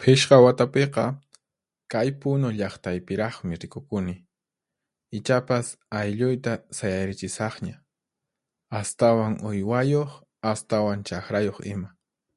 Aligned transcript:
Phishqa 0.00 0.36
watapiqa 0.44 1.04
kay 1.92 2.08
Punu 2.20 2.48
llaqtayllapiraqmi 2.58 3.54
rikukuni. 3.62 4.14
Ichapas 5.18 5.66
aylluyta 6.00 6.52
sayarichisaqña, 6.80 7.74
astawan 8.80 9.34
uywayuq, 9.50 10.10
astawan 10.52 11.00
chaqrayuq 11.08 11.58
ima. 11.74 11.88